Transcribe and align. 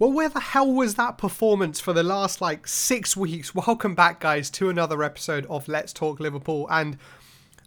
Well, 0.00 0.12
where 0.12 0.28
the 0.28 0.38
hell 0.38 0.72
was 0.72 0.94
that 0.94 1.18
performance 1.18 1.80
for 1.80 1.92
the 1.92 2.04
last 2.04 2.40
like 2.40 2.68
six 2.68 3.16
weeks? 3.16 3.52
Welcome 3.52 3.96
back, 3.96 4.20
guys, 4.20 4.48
to 4.50 4.70
another 4.70 5.02
episode 5.02 5.44
of 5.46 5.66
Let's 5.66 5.92
Talk 5.92 6.20
Liverpool. 6.20 6.68
And 6.70 6.98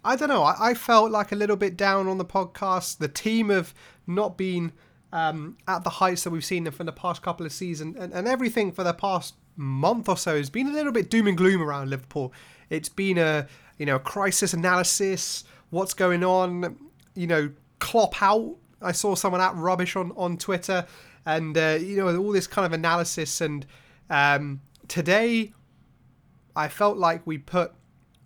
I 0.02 0.16
don't 0.16 0.30
know, 0.30 0.42
I, 0.42 0.70
I 0.70 0.74
felt 0.74 1.10
like 1.10 1.30
a 1.32 1.36
little 1.36 1.56
bit 1.56 1.76
down 1.76 2.08
on 2.08 2.16
the 2.16 2.24
podcast. 2.24 2.96
The 2.96 3.08
team 3.08 3.50
have 3.50 3.74
not 4.06 4.38
been 4.38 4.72
um, 5.12 5.58
at 5.68 5.84
the 5.84 5.90
heights 5.90 6.24
that 6.24 6.30
we've 6.30 6.42
seen 6.42 6.64
them 6.64 6.72
for 6.72 6.84
the 6.84 6.92
past 6.92 7.20
couple 7.20 7.44
of 7.44 7.52
seasons, 7.52 7.98
and, 7.98 8.14
and 8.14 8.26
everything 8.26 8.72
for 8.72 8.82
the 8.82 8.94
past 8.94 9.34
month 9.56 10.08
or 10.08 10.16
so 10.16 10.38
has 10.38 10.48
been 10.48 10.68
a 10.68 10.72
little 10.72 10.92
bit 10.92 11.10
doom 11.10 11.26
and 11.26 11.36
gloom 11.36 11.60
around 11.60 11.90
Liverpool. 11.90 12.32
It's 12.70 12.88
been 12.88 13.18
a 13.18 13.46
you 13.76 13.84
know 13.84 13.98
crisis 13.98 14.54
analysis, 14.54 15.44
what's 15.68 15.92
going 15.92 16.24
on, 16.24 16.78
you 17.14 17.26
know, 17.26 17.50
Klopp 17.78 18.22
out. 18.22 18.56
I 18.80 18.92
saw 18.92 19.16
someone 19.16 19.42
at 19.42 19.54
rubbish 19.54 19.96
on 19.96 20.12
on 20.16 20.38
Twitter 20.38 20.86
and 21.26 21.56
uh, 21.56 21.78
you 21.80 21.96
know 21.96 22.16
all 22.16 22.32
this 22.32 22.46
kind 22.46 22.66
of 22.66 22.72
analysis. 22.72 23.40
And 23.40 23.66
um, 24.10 24.60
today, 24.88 25.52
I 26.54 26.68
felt 26.68 26.96
like 26.96 27.26
we 27.26 27.38
put 27.38 27.72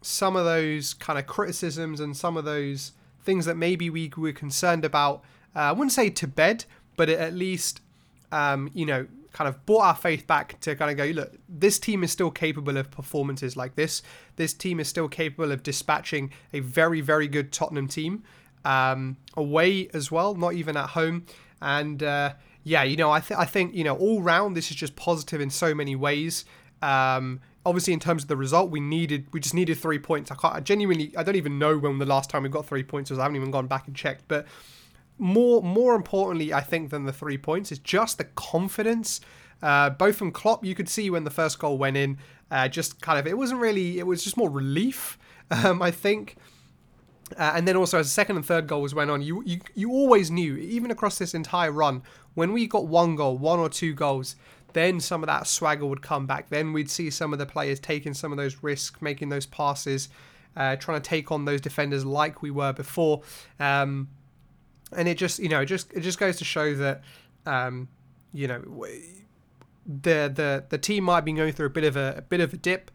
some 0.03 0.37
of 0.37 0.45
those 0.45 0.95
kind 0.95 1.19
of 1.19 1.27
criticisms 1.27 2.01
and 2.01 2.17
some 2.17 2.37
of 2.37 2.45
those 2.45 2.93
things 3.25 3.45
that 3.47 3.57
maybe 3.57 3.91
we 3.91 4.11
were 4.17 4.33
concerned 4.33 4.85
about. 4.85 5.23
Uh, 5.55 5.61
I 5.61 5.73
wouldn't 5.73 5.93
say 5.93 6.11
to 6.11 6.27
bed, 6.27 6.65
but 6.97 7.09
at 7.09 7.35
least 7.35 7.81
um, 8.33 8.71
you 8.73 8.87
know 8.87 9.07
kind 9.37 9.49
of 9.49 9.67
brought 9.67 9.83
our 9.83 9.95
faith 9.95 10.27
back 10.27 10.59
to 10.61 10.75
kind 10.75 10.91
of 10.91 10.97
go, 10.97 11.05
look, 11.13 11.37
this 11.47 11.79
team 11.79 12.03
is 12.03 12.11
still 12.11 12.31
capable 12.31 12.79
of 12.79 12.91
performances 12.91 13.55
like 13.55 13.75
this. 13.75 14.03
This 14.37 14.55
team 14.55 14.81
is 14.81 14.89
still 14.89 15.09
capable 15.09 15.53
of 15.53 15.63
dispatching 15.63 16.33
a 16.55 16.61
very, 16.61 17.03
very 17.03 17.29
good 17.29 17.53
Tottenham 17.53 17.87
team 17.87 18.25
um, 18.65 19.19
away 19.37 19.91
as 19.93 20.11
well, 20.11 20.35
not 20.35 20.55
even 20.55 20.75
at 20.75 20.91
home. 20.91 21.27
And 21.61 22.03
uh, 22.03 22.33
yeah, 22.67 22.83
you 22.83 22.97
know, 22.97 23.13
I, 23.13 23.21
th- 23.21 23.39
I 23.39 23.45
think, 23.45 23.77
you 23.77 23.85
know, 23.85 23.97
all 23.97 24.21
round, 24.21 24.57
this 24.57 24.73
is 24.73 24.77
just 24.77 24.97
positive 24.97 25.41
in 25.41 25.51
so 25.51 25.73
many 25.73 25.95
ways. 25.95 26.45
Um, 26.83 27.39
obviously, 27.65 27.93
in 27.93 28.01
terms 28.01 28.25
of 28.25 28.29
the 28.29 28.37
result, 28.37 28.73
we 28.73 28.81
needed, 28.81 29.29
we 29.33 29.39
just 29.39 29.55
needed 29.55 29.79
three 29.79 30.01
points. 30.01 30.33
I 30.33 30.35
can't, 30.35 30.53
I 30.53 30.59
genuinely, 30.59 31.17
I 31.17 31.23
don't 31.23 31.37
even 31.37 31.61
know 31.61 31.79
when 31.79 31.99
the 31.99 32.07
last 32.07 32.29
time 32.29 32.43
we 32.43 32.49
got 32.49 32.67
three 32.67 32.83
points 32.83 33.11
was. 33.11 33.21
I 33.21 33.23
haven't 33.23 33.37
even 33.37 33.53
gone 33.53 33.69
back 33.69 33.87
and 33.87 33.95
checked. 33.95 34.25
But 34.27 34.47
more, 35.17 35.63
more 35.63 35.95
importantly, 35.95 36.53
I 36.53 36.61
think, 36.61 36.91
than 36.91 37.05
the 37.05 37.13
three 37.13 37.39
points 37.39 37.71
is 37.71 37.79
just 37.79 38.19
the 38.19 38.25
confidence. 38.25 39.21
Uh, 39.63 39.91
both 39.91 40.17
from 40.17 40.33
Klopp, 40.33 40.65
you 40.65 40.75
could 40.75 40.89
see 40.89 41.09
when 41.09 41.23
the 41.23 41.31
first 41.31 41.61
goal 41.61 41.79
went 41.79 41.97
in, 41.97 42.19
uh, 42.51 42.67
just 42.67 43.01
kind 43.01 43.17
of, 43.17 43.29
it 43.29 43.39
wasn't 43.39 43.61
really, 43.61 44.01
it 44.01 44.09
was 44.09 44.25
just 44.25 44.37
more 44.37 44.51
relief, 44.51 45.19
um, 45.53 45.81
I 45.81 45.93
think. 45.93 46.35
Uh, 47.37 47.53
and 47.55 47.67
then 47.67 47.77
also 47.77 47.99
as 47.99 48.07
the 48.07 48.11
second 48.11 48.37
and 48.37 48.47
third 48.47 48.67
goals 48.67 48.95
went 48.95 49.11
on, 49.11 49.21
you, 49.21 49.43
you 49.45 49.61
you 49.75 49.91
always 49.91 50.31
knew, 50.31 50.57
even 50.57 50.93
across 50.93 51.19
this 51.19 51.35
entire 51.35 51.73
run, 51.73 52.03
when 52.37 52.53
we 52.53 52.67
got 52.67 52.87
one 52.87 53.17
goal, 53.17 53.37
one 53.37 53.59
or 53.59 53.69
two 53.69 53.95
goals, 53.95 54.37
then 54.75 55.01
some 55.01 55.23
of 55.23 55.27
that 55.27 55.47
swagger 55.47 55.87
would 55.87 56.03
come 56.03 56.27
back. 56.27 56.51
Then 56.51 56.75
we'd 56.75 56.91
see 56.91 57.09
some 57.09 57.33
of 57.33 57.39
the 57.39 57.47
players 57.47 57.81
taking 57.81 58.13
some 58.13 58.31
of 58.31 58.37
those 58.37 58.63
risks, 58.63 59.01
making 59.01 59.31
those 59.31 59.47
passes, 59.47 60.11
uh, 60.55 60.77
trying 60.77 61.01
to 61.01 61.09
take 61.09 61.33
on 61.33 61.47
those 61.47 61.63
defenders 61.63 62.05
like 62.05 62.43
we 62.43 62.51
were 62.51 62.75
before. 62.75 63.23
Um, 63.59 64.09
and 64.95 65.09
it 65.09 65.17
just, 65.17 65.39
you 65.39 65.49
know, 65.49 65.63
it 65.63 65.67
just 65.67 65.91
it 65.95 66.01
just 66.01 66.19
goes 66.19 66.37
to 66.37 66.45
show 66.45 66.75
that, 66.75 67.03
um, 67.47 67.89
you 68.35 68.47
know, 68.47 68.63
the 69.87 70.31
the 70.33 70.65
the 70.69 70.79
team 70.79 71.05
might 71.05 71.23
be 71.23 71.33
going 71.33 71.55
through 71.55 71.67
a 71.67 71.71
bit 71.71 71.85
of 71.85 71.97
a, 71.97 72.17
a 72.19 72.23
bit 72.23 72.41
of 72.41 72.53
a 72.53 72.59
dip, 72.59 72.91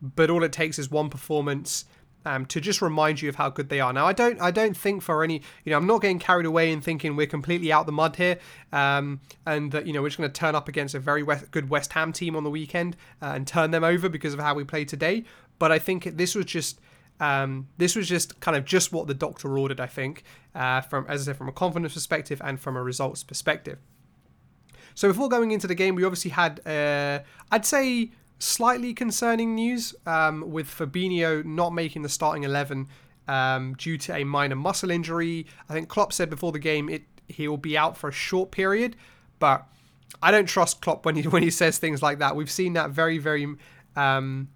but 0.00 0.30
all 0.30 0.42
it 0.42 0.52
takes 0.52 0.78
is 0.78 0.90
one 0.90 1.10
performance 1.10 1.84
um, 2.26 2.44
to 2.46 2.60
just 2.60 2.82
remind 2.82 3.22
you 3.22 3.28
of 3.28 3.36
how 3.36 3.48
good 3.48 3.68
they 3.68 3.80
are. 3.80 3.92
Now, 3.92 4.06
I 4.06 4.12
don't, 4.12 4.40
I 4.40 4.50
don't 4.50 4.76
think 4.76 5.02
for 5.02 5.22
any, 5.22 5.40
you 5.64 5.70
know, 5.70 5.76
I'm 5.76 5.86
not 5.86 6.02
getting 6.02 6.18
carried 6.18 6.44
away 6.44 6.72
in 6.72 6.80
thinking 6.80 7.16
we're 7.16 7.26
completely 7.26 7.72
out 7.72 7.86
the 7.86 7.92
mud 7.92 8.16
here, 8.16 8.38
um, 8.72 9.20
and 9.46 9.70
that 9.72 9.86
you 9.86 9.92
know 9.92 10.02
we're 10.02 10.08
just 10.08 10.18
going 10.18 10.30
to 10.30 10.38
turn 10.38 10.54
up 10.54 10.68
against 10.68 10.94
a 10.94 10.98
very 10.98 11.22
West, 11.22 11.50
good 11.52 11.70
West 11.70 11.92
Ham 11.92 12.12
team 12.12 12.36
on 12.36 12.44
the 12.44 12.50
weekend 12.50 12.96
uh, 13.22 13.26
and 13.26 13.46
turn 13.46 13.70
them 13.70 13.84
over 13.84 14.08
because 14.08 14.34
of 14.34 14.40
how 14.40 14.54
we 14.54 14.64
played 14.64 14.88
today. 14.88 15.24
But 15.58 15.72
I 15.72 15.78
think 15.78 16.16
this 16.16 16.34
was 16.34 16.44
just. 16.44 16.80
Um, 17.18 17.68
this 17.78 17.96
was 17.96 18.10
just 18.10 18.40
kind 18.40 18.58
of 18.58 18.66
just 18.66 18.92
what 18.92 19.06
the 19.06 19.14
doctor 19.14 19.56
ordered, 19.56 19.80
I 19.80 19.86
think, 19.86 20.22
uh, 20.54 20.82
from 20.82 21.06
as 21.08 21.22
I 21.22 21.24
said, 21.24 21.38
from 21.38 21.48
a 21.48 21.52
confidence 21.52 21.94
perspective 21.94 22.42
and 22.44 22.60
from 22.60 22.76
a 22.76 22.82
results 22.82 23.24
perspective. 23.24 23.78
So 24.94 25.08
before 25.08 25.30
going 25.30 25.50
into 25.50 25.66
the 25.66 25.74
game, 25.74 25.94
we 25.94 26.04
obviously 26.04 26.32
had, 26.32 26.60
uh, 26.66 27.20
I'd 27.50 27.64
say, 27.64 28.10
slightly 28.38 28.92
concerning 28.92 29.54
news 29.54 29.94
um, 30.06 30.50
with 30.50 30.68
Fabinho 30.68 31.44
not 31.44 31.72
making 31.72 32.02
the 32.02 32.08
starting 32.08 32.44
11 32.44 32.88
um, 33.28 33.74
due 33.74 33.98
to 33.98 34.14
a 34.14 34.24
minor 34.24 34.56
muscle 34.56 34.90
injury. 34.90 35.46
I 35.68 35.72
think 35.72 35.88
Klopp 35.88 36.12
said 36.12 36.30
before 36.30 36.52
the 36.52 36.58
game 36.58 36.88
it 36.88 37.02
he 37.28 37.48
will 37.48 37.56
be 37.56 37.76
out 37.76 37.96
for 37.96 38.08
a 38.08 38.12
short 38.12 38.52
period, 38.52 38.94
but 39.38 39.66
I 40.22 40.30
don't 40.30 40.46
trust 40.46 40.80
Klopp 40.80 41.04
when 41.04 41.16
he 41.16 41.22
when 41.28 41.42
he 41.42 41.50
says 41.50 41.78
things 41.78 42.02
like 42.02 42.18
that. 42.18 42.36
We've 42.36 42.50
seen 42.50 42.74
that 42.74 42.90
very 42.90 43.18
very 43.18 43.54
um, 43.96 44.48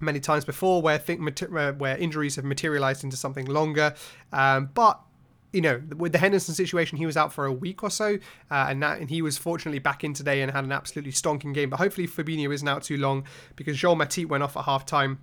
many 0.00 0.20
times 0.20 0.44
before 0.44 0.82
where 0.82 0.98
think 0.98 1.20
where 1.50 1.96
injuries 1.96 2.36
have 2.36 2.44
materialized 2.44 3.04
into 3.04 3.16
something 3.16 3.46
longer. 3.46 3.94
Um, 4.32 4.70
but 4.74 5.00
you 5.52 5.60
know, 5.60 5.80
with 5.96 6.12
the 6.12 6.18
Henderson 6.18 6.54
situation, 6.54 6.98
he 6.98 7.06
was 7.06 7.16
out 7.16 7.32
for 7.32 7.46
a 7.46 7.52
week 7.52 7.82
or 7.82 7.90
so, 7.90 8.18
uh, 8.50 8.66
and 8.68 8.82
that, 8.82 9.00
and 9.00 9.08
he 9.08 9.22
was 9.22 9.38
fortunately 9.38 9.78
back 9.78 10.04
in 10.04 10.12
today 10.12 10.42
and 10.42 10.52
had 10.52 10.64
an 10.64 10.72
absolutely 10.72 11.12
stonking 11.12 11.54
game. 11.54 11.70
But 11.70 11.78
hopefully, 11.78 12.06
Fabinho 12.06 12.52
isn't 12.52 12.68
out 12.68 12.82
too 12.82 12.98
long 12.98 13.24
because 13.56 13.76
Jean 13.78 13.98
Matip 13.98 14.26
went 14.26 14.42
off 14.42 14.56
at 14.56 14.64
half 14.64 14.84
time. 14.84 15.20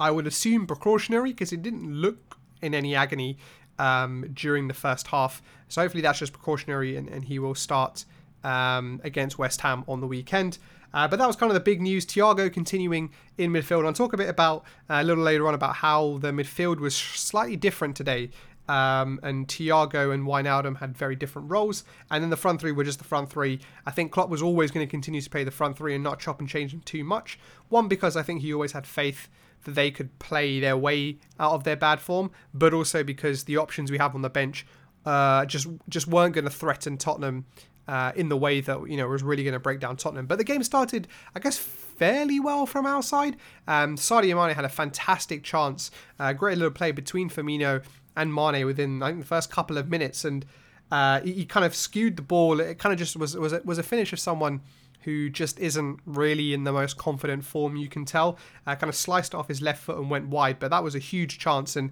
I 0.00 0.10
would 0.10 0.26
assume 0.26 0.66
precautionary 0.66 1.32
because 1.32 1.52
it 1.52 1.62
didn't 1.62 1.92
look 1.92 2.38
in 2.62 2.74
any 2.74 2.94
agony 2.94 3.38
um, 3.78 4.30
during 4.32 4.68
the 4.68 4.74
first 4.74 5.08
half. 5.08 5.42
So 5.68 5.82
hopefully 5.82 6.02
that's 6.02 6.18
just 6.18 6.32
precautionary, 6.32 6.96
and, 6.96 7.08
and 7.08 7.24
he 7.24 7.38
will 7.38 7.54
start 7.54 8.06
um, 8.42 9.00
against 9.04 9.38
West 9.38 9.60
Ham 9.60 9.84
on 9.86 10.00
the 10.00 10.06
weekend. 10.06 10.58
Uh, 10.94 11.06
but 11.06 11.18
that 11.18 11.26
was 11.26 11.36
kind 11.36 11.50
of 11.50 11.54
the 11.54 11.60
big 11.60 11.82
news. 11.82 12.06
Thiago 12.06 12.50
continuing 12.50 13.10
in 13.36 13.52
midfield. 13.52 13.84
I'll 13.84 13.92
talk 13.92 14.14
a 14.14 14.16
bit 14.16 14.30
about 14.30 14.64
uh, 14.88 15.00
a 15.00 15.04
little 15.04 15.22
later 15.22 15.46
on 15.46 15.52
about 15.52 15.76
how 15.76 16.18
the 16.18 16.30
midfield 16.30 16.78
was 16.78 16.96
slightly 16.96 17.56
different 17.56 17.96
today 17.96 18.30
um, 18.68 19.20
and 19.22 19.46
Thiago 19.48 20.12
and 20.12 20.24
Wijnaldum 20.24 20.78
had 20.78 20.96
very 20.96 21.16
different 21.16 21.50
roles. 21.50 21.84
And 22.10 22.22
then 22.22 22.30
the 22.30 22.36
front 22.36 22.60
three 22.60 22.72
were 22.72 22.84
just 22.84 22.98
the 22.98 23.04
front 23.04 23.30
three. 23.30 23.60
I 23.84 23.90
think 23.90 24.12
Klopp 24.12 24.28
was 24.28 24.42
always 24.42 24.70
going 24.70 24.86
to 24.86 24.90
continue 24.90 25.20
to 25.20 25.30
play 25.30 25.44
the 25.44 25.50
front 25.50 25.76
three 25.76 25.94
and 25.94 26.02
not 26.02 26.18
chop 26.18 26.40
and 26.40 26.48
change 26.48 26.72
them 26.72 26.80
too 26.80 27.04
much. 27.04 27.38
One, 27.68 27.88
because 27.88 28.16
I 28.16 28.22
think 28.22 28.42
he 28.42 28.52
always 28.52 28.72
had 28.72 28.86
faith 28.86 29.28
that 29.64 29.74
they 29.74 29.90
could 29.90 30.18
play 30.18 30.60
their 30.60 30.76
way 30.76 31.18
out 31.38 31.52
of 31.52 31.64
their 31.64 31.76
bad 31.76 32.00
form, 32.00 32.30
but 32.54 32.72
also 32.72 33.02
because 33.02 33.44
the 33.44 33.56
options 33.56 33.90
we 33.90 33.98
have 33.98 34.14
on 34.14 34.22
the 34.22 34.30
bench 34.30 34.66
uh, 35.04 35.44
just 35.46 35.68
just 35.88 36.08
weren't 36.08 36.34
going 36.34 36.44
to 36.44 36.50
threaten 36.50 36.96
Tottenham 36.96 37.46
uh, 37.88 38.12
in 38.16 38.28
the 38.28 38.36
way 38.36 38.60
that 38.60 38.88
you 38.88 38.96
know 38.96 39.06
was 39.08 39.22
really 39.22 39.44
going 39.44 39.54
to 39.54 39.60
break 39.60 39.80
down 39.80 39.96
Tottenham. 39.96 40.26
But 40.26 40.38
the 40.38 40.44
game 40.44 40.62
started, 40.62 41.08
I 41.34 41.40
guess, 41.40 41.56
fairly 41.56 42.40
well 42.40 42.66
from 42.66 42.86
our 42.86 43.02
side. 43.02 43.36
Um, 43.68 43.96
Sadio 43.96 44.36
Mane 44.36 44.54
had 44.54 44.64
a 44.64 44.68
fantastic 44.68 45.44
chance, 45.44 45.90
uh, 46.18 46.32
great 46.32 46.58
little 46.58 46.72
play 46.72 46.92
between 46.92 47.30
Firmino 47.30 47.82
and 48.16 48.34
Mane 48.34 48.64
within 48.64 49.02
I 49.02 49.08
think 49.08 49.20
the 49.20 49.26
first 49.26 49.50
couple 49.50 49.78
of 49.78 49.88
minutes, 49.88 50.24
and 50.24 50.44
uh, 50.90 51.20
he, 51.20 51.32
he, 51.32 51.44
kind 51.44 51.66
of 51.66 51.74
skewed 51.74 52.16
the 52.16 52.22
ball. 52.22 52.60
It 52.60 52.78
kind 52.78 52.92
of 52.92 52.98
just 52.98 53.16
was 53.16 53.36
was 53.36 53.52
a, 53.52 53.60
was 53.64 53.78
a 53.78 53.82
finish 53.82 54.12
of 54.12 54.20
someone 54.20 54.62
who 55.02 55.30
just 55.30 55.58
isn't 55.60 56.00
really 56.04 56.52
in 56.52 56.64
the 56.64 56.72
most 56.72 56.96
confident 56.96 57.44
form. 57.44 57.76
You 57.76 57.88
can 57.88 58.04
tell. 58.04 58.38
Uh, 58.66 58.74
kind 58.74 58.88
of 58.88 58.96
sliced 58.96 59.34
off 59.34 59.48
his 59.48 59.62
left 59.62 59.82
foot 59.82 59.98
and 59.98 60.10
went 60.10 60.28
wide, 60.28 60.58
but 60.58 60.70
that 60.70 60.82
was 60.82 60.94
a 60.94 61.00
huge 61.00 61.38
chance 61.38 61.76
and. 61.76 61.90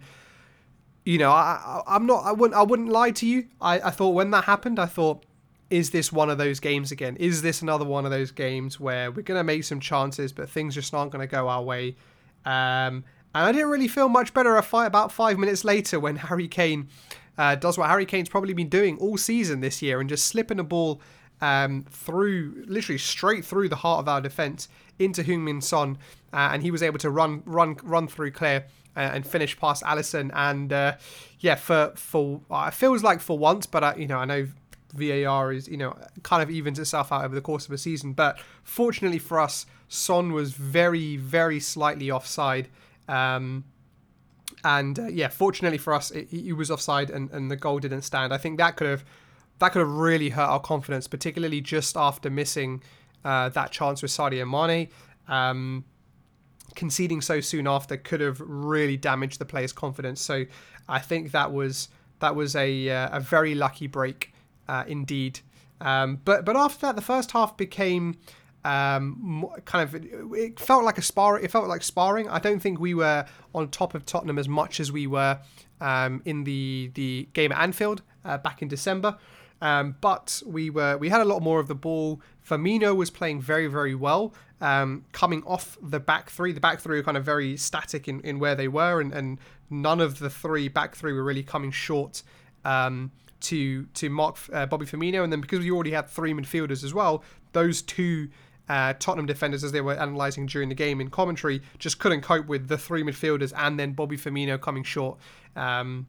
You 1.06 1.18
know, 1.18 1.32
I, 1.32 1.82
I, 1.86 1.96
am 1.96 2.06
not. 2.06 2.24
I 2.24 2.32
wouldn't. 2.32 2.58
I 2.58 2.62
wouldn't 2.62 2.88
lie 2.88 3.10
to 3.10 3.26
you. 3.26 3.48
I, 3.60 3.78
I 3.78 3.90
thought 3.90 4.14
when 4.14 4.30
that 4.30 4.44
happened, 4.44 4.78
I 4.78 4.86
thought, 4.86 5.26
is 5.68 5.90
this 5.90 6.10
one 6.10 6.30
of 6.30 6.38
those 6.38 6.60
games 6.60 6.92
again? 6.92 7.16
Is 7.16 7.42
this 7.42 7.60
another 7.60 7.84
one 7.84 8.06
of 8.06 8.10
those 8.10 8.30
games 8.30 8.80
where 8.80 9.10
we're 9.10 9.20
going 9.20 9.38
to 9.38 9.44
make 9.44 9.64
some 9.64 9.80
chances, 9.80 10.32
but 10.32 10.48
things 10.48 10.74
just 10.74 10.94
aren't 10.94 11.12
going 11.12 11.20
to 11.20 11.30
go 11.30 11.46
our 11.46 11.62
way? 11.62 11.96
Um, 12.46 13.04
and 13.34 13.44
I 13.44 13.52
didn't 13.52 13.68
really 13.68 13.88
feel 13.88 14.08
much 14.08 14.32
better 14.32 14.56
a 14.56 14.62
fight 14.62 14.86
about 14.86 15.12
five 15.12 15.38
minutes 15.38 15.64
later 15.64 15.98
when 15.98 16.16
Harry 16.28 16.48
Kane 16.48 16.88
uh, 17.36 17.54
does 17.56 17.76
what 17.76 17.88
Harry 17.90 18.06
Kane's 18.06 18.28
probably 18.28 18.54
been 18.54 18.68
doing 18.68 18.96
all 18.98 19.16
season 19.16 19.60
this 19.60 19.82
year 19.82 20.00
and 20.00 20.08
just 20.08 20.26
slipping 20.26 20.60
a 20.60 20.64
ball 20.64 21.00
um, 21.40 21.84
through, 21.90 22.64
literally 22.66 22.98
straight 22.98 23.44
through 23.44 23.68
the 23.68 23.76
heart 23.76 24.00
of 24.00 24.08
our 24.08 24.20
defence 24.20 24.68
into 24.98 25.22
Heung-min 25.22 25.60
Son, 25.60 25.98
uh, 26.32 26.50
and 26.52 26.62
he 26.62 26.70
was 26.70 26.82
able 26.82 26.98
to 26.98 27.10
run, 27.10 27.42
run, 27.44 27.76
run 27.82 28.06
through 28.06 28.30
Claire 28.30 28.66
uh, 28.96 29.00
and 29.00 29.26
finish 29.26 29.58
past 29.58 29.82
Alisson. 29.82 30.30
And 30.34 30.72
uh, 30.72 30.96
yeah, 31.40 31.56
for 31.56 31.92
for 31.96 32.40
uh, 32.50 32.66
it 32.68 32.74
feels 32.74 33.02
like 33.02 33.20
for 33.20 33.38
once, 33.38 33.66
but 33.66 33.84
I, 33.84 33.94
you 33.96 34.06
know 34.06 34.18
I 34.18 34.24
know 34.24 34.46
VAR 34.94 35.52
is 35.52 35.68
you 35.68 35.76
know 35.76 35.96
kind 36.22 36.42
of 36.42 36.50
evens 36.50 36.78
itself 36.78 37.12
out 37.12 37.24
over 37.24 37.34
the 37.34 37.40
course 37.40 37.66
of 37.66 37.72
a 37.72 37.78
season. 37.78 38.12
But 38.12 38.38
fortunately 38.62 39.18
for 39.18 39.40
us, 39.40 39.66
Son 39.88 40.32
was 40.32 40.52
very 40.52 41.16
very 41.16 41.60
slightly 41.60 42.10
offside. 42.10 42.68
Um, 43.08 43.64
and 44.64 44.98
uh, 44.98 45.06
yeah, 45.06 45.28
fortunately 45.28 45.78
for 45.78 45.92
us, 45.92 46.10
he 46.30 46.52
was 46.52 46.70
offside 46.70 47.10
and, 47.10 47.30
and 47.30 47.50
the 47.50 47.56
goal 47.56 47.78
didn't 47.78 48.02
stand. 48.02 48.32
I 48.32 48.38
think 48.38 48.58
that 48.58 48.76
could 48.76 48.86
have 48.86 49.04
that 49.60 49.70
could 49.72 49.80
have 49.80 49.90
really 49.90 50.30
hurt 50.30 50.48
our 50.48 50.60
confidence, 50.60 51.06
particularly 51.06 51.60
just 51.60 51.96
after 51.96 52.28
missing 52.28 52.82
uh, 53.24 53.48
that 53.50 53.70
chance 53.70 54.02
with 54.02 54.10
Sadio 54.10 54.48
Mane. 54.48 54.88
Um, 55.28 55.84
conceding 56.74 57.20
so 57.20 57.40
soon 57.40 57.68
after 57.68 57.96
could 57.96 58.20
have 58.20 58.40
really 58.40 58.96
damaged 58.96 59.38
the 59.38 59.44
player's 59.44 59.72
confidence. 59.72 60.20
So 60.20 60.44
I 60.88 60.98
think 60.98 61.30
that 61.30 61.52
was 61.52 61.88
that 62.20 62.34
was 62.34 62.56
a 62.56 62.88
uh, 62.88 63.16
a 63.16 63.20
very 63.20 63.54
lucky 63.54 63.86
break 63.86 64.32
uh, 64.68 64.84
indeed. 64.86 65.40
Um, 65.80 66.20
but 66.24 66.44
but 66.44 66.56
after 66.56 66.86
that, 66.86 66.96
the 66.96 67.02
first 67.02 67.32
half 67.32 67.56
became 67.56 68.18
um, 68.64 69.46
kind 69.66 69.82
of 69.88 70.34
it 70.34 70.58
felt 70.58 70.84
like 70.84 70.98
a 70.98 71.02
spar. 71.02 71.38
It 71.38 71.50
felt 71.50 71.68
like 71.68 71.82
sparring. 71.82 72.28
I 72.28 72.38
don't 72.38 72.60
think 72.60 72.80
we 72.80 72.94
were 72.94 73.26
on 73.54 73.68
top 73.68 73.94
of 73.94 74.06
Tottenham 74.06 74.38
as 74.38 74.48
much 74.48 74.80
as 74.80 74.90
we 74.90 75.06
were 75.06 75.38
um, 75.80 76.22
in 76.24 76.44
the 76.44 76.90
the 76.94 77.28
game 77.34 77.52
at 77.52 77.60
Anfield 77.60 78.02
uh, 78.24 78.38
back 78.38 78.62
in 78.62 78.68
December. 78.68 79.18
Um, 79.60 79.96
but 80.00 80.42
we 80.46 80.70
were 80.70 80.96
we 80.96 81.10
had 81.10 81.20
a 81.20 81.24
lot 81.24 81.42
more 81.42 81.60
of 81.60 81.68
the 81.68 81.74
ball. 81.74 82.20
Firmino 82.46 82.96
was 82.96 83.10
playing 83.10 83.40
very 83.40 83.66
very 83.66 83.94
well, 83.94 84.34
um, 84.60 85.04
coming 85.12 85.42
off 85.44 85.76
the 85.82 86.00
back 86.00 86.30
three. 86.30 86.52
The 86.52 86.60
back 86.60 86.80
three 86.80 86.98
were 86.98 87.04
kind 87.04 87.16
of 87.16 87.24
very 87.24 87.56
static 87.56 88.08
in, 88.08 88.20
in 88.22 88.38
where 88.38 88.54
they 88.54 88.68
were, 88.68 89.00
and, 89.00 89.12
and 89.12 89.38
none 89.68 90.00
of 90.00 90.18
the 90.18 90.30
three 90.30 90.68
back 90.68 90.94
three 90.96 91.12
were 91.12 91.24
really 91.24 91.42
coming 91.42 91.70
short 91.70 92.22
um, 92.64 93.12
to 93.40 93.84
to 93.86 94.08
mark 94.08 94.38
uh, 94.52 94.64
Bobby 94.66 94.86
Firmino. 94.86 95.22
And 95.22 95.30
then 95.30 95.42
because 95.42 95.60
we 95.60 95.70
already 95.70 95.92
had 95.92 96.08
three 96.08 96.32
midfielders 96.32 96.82
as 96.82 96.94
well, 96.94 97.22
those 97.52 97.82
two 97.82 98.28
uh, 98.68 98.94
Tottenham 98.98 99.26
defenders, 99.26 99.62
as 99.62 99.72
they 99.72 99.80
were 99.80 99.94
analysing 99.94 100.46
during 100.46 100.68
the 100.68 100.74
game 100.74 101.00
in 101.00 101.10
commentary, 101.10 101.62
just 101.78 101.98
couldn't 101.98 102.22
cope 102.22 102.46
with 102.46 102.68
the 102.68 102.78
three 102.78 103.02
midfielders 103.02 103.52
and 103.56 103.78
then 103.78 103.92
Bobby 103.92 104.16
Firmino 104.16 104.60
coming 104.60 104.82
short. 104.82 105.18
Um, 105.56 106.06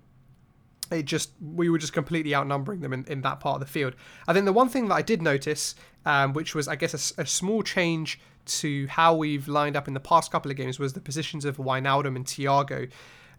it 0.91 1.03
just 1.03 1.31
we 1.41 1.69
were 1.69 1.77
just 1.77 1.93
completely 1.93 2.35
outnumbering 2.35 2.81
them 2.81 2.93
in, 2.93 3.05
in 3.05 3.21
that 3.21 3.39
part 3.39 3.55
of 3.55 3.59
the 3.59 3.71
field. 3.71 3.95
I 4.27 4.33
think 4.33 4.45
the 4.45 4.53
one 4.53 4.69
thing 4.69 4.87
that 4.89 4.95
I 4.95 5.01
did 5.01 5.21
notice, 5.21 5.75
um, 6.05 6.33
which 6.33 6.53
was 6.53 6.67
I 6.67 6.75
guess 6.75 7.13
a, 7.17 7.21
a, 7.21 7.25
small 7.25 7.63
change 7.63 8.19
to 8.45 8.85
how 8.87 9.15
we've 9.15 9.47
lined 9.47 9.75
up 9.75 9.87
in 9.87 9.95
the 9.95 9.99
past 9.99 10.31
couple 10.31 10.51
of 10.51 10.57
games, 10.57 10.77
was 10.77 10.93
the 10.93 11.01
positions 11.01 11.43
of 11.43 11.57
Wijnaldum 11.57 12.15
and 12.15 12.25
Thiago. 12.25 12.89